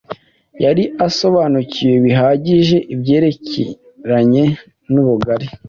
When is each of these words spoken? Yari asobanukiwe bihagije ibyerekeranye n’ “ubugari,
Yari 0.63 0.83
asobanukiwe 1.07 1.95
bihagije 2.05 2.77
ibyerekeranye 2.93 4.43
n’ 4.91 4.93
“ubugari, 5.01 5.47